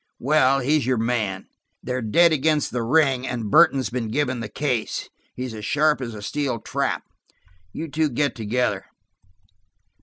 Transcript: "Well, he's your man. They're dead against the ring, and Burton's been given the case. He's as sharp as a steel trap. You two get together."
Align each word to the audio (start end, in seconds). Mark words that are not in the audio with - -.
"Well, 0.17 0.61
he's 0.61 0.87
your 0.87 0.97
man. 0.97 1.45
They're 1.83 2.01
dead 2.01 2.31
against 2.33 2.71
the 2.71 2.81
ring, 2.81 3.27
and 3.27 3.51
Burton's 3.51 3.91
been 3.91 4.07
given 4.07 4.39
the 4.39 4.49
case. 4.49 5.07
He's 5.35 5.53
as 5.53 5.63
sharp 5.63 6.01
as 6.01 6.15
a 6.15 6.23
steel 6.23 6.59
trap. 6.59 7.03
You 7.71 7.87
two 7.87 8.09
get 8.09 8.33
together." 8.33 8.85